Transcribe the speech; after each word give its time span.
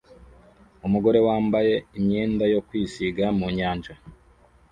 Umugore 0.85 1.19
wambaye 1.27 1.73
imyenda 1.97 2.43
yo 2.53 2.59
kwisiga 2.67 3.23
mu 3.37 3.47
nyanja 3.57 3.93